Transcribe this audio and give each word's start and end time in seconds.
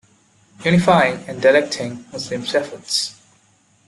Unifying 0.65 1.23
and 1.29 1.39
directing 1.43 2.05
Muslims' 2.11 2.55
efforts. 2.55 3.21